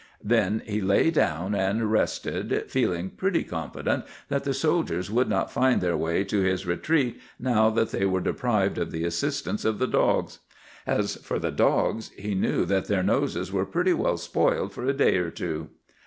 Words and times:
"Then 0.23 0.63
he 0.65 0.81
lay 0.81 1.11
down 1.11 1.53
and 1.53 1.91
rested, 1.91 2.63
feeling 2.71 3.11
pretty 3.11 3.43
confident 3.43 4.03
that 4.29 4.45
the 4.45 4.53
soldiers 4.55 5.11
would 5.11 5.29
not 5.29 5.51
find 5.51 5.79
their 5.79 5.95
way 5.95 6.23
to 6.23 6.39
his 6.41 6.65
retreat 6.65 7.21
now 7.39 7.69
that 7.69 7.91
they 7.91 8.05
were 8.07 8.19
deprived 8.19 8.79
of 8.79 8.89
the 8.89 9.05
assistance 9.05 9.63
of 9.63 9.77
the 9.77 9.85
dogs. 9.85 10.39
As 10.87 11.17
for 11.17 11.37
the 11.37 11.51
dogs, 11.51 12.09
he 12.17 12.33
knew 12.33 12.65
that 12.65 12.85
their 12.85 13.03
noses 13.03 13.51
were 13.53 13.63
pretty 13.67 13.93
well 13.93 14.17
spoiled 14.17 14.73
for 14.73 14.85
a 14.85 14.93
day 14.93 15.17
or 15.17 15.29
two. 15.29 15.69